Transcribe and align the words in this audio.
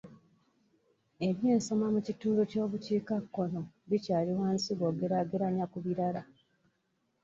Ebyensoma 1.27 1.85
mu 1.93 1.99
kitundu 2.07 2.41
ky'obukiikakkono 2.51 3.61
bikyali 3.89 4.31
wansi 4.39 4.69
bw'ogeraageranya 4.77 5.65
ku 5.71 5.77
birala. 5.85 6.21